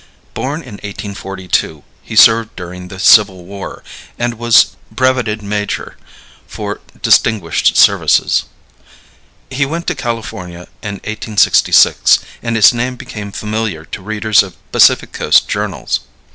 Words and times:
Born 0.33 0.61
in 0.63 0.79
1842, 0.81 1.83
he 2.01 2.15
served 2.15 2.55
during 2.55 2.87
the 2.87 2.97
Civil 2.97 3.45
War, 3.45 3.83
and 4.17 4.33
was 4.39 4.75
brevetted 4.91 5.43
major 5.43 5.95
for 6.47 6.81
distinguished 7.03 7.77
services. 7.77 8.45
He 9.51 9.63
went 9.63 9.85
to 9.85 9.93
California 9.93 10.67
in 10.81 10.95
1866, 11.05 12.17
and 12.41 12.55
his 12.55 12.73
name 12.73 12.95
became 12.95 13.31
familiar 13.31 13.85
to 13.85 14.01
readers 14.01 14.41
of 14.41 14.55
Pacific 14.71 15.11
Coast 15.11 15.47
journals. 15.47 15.99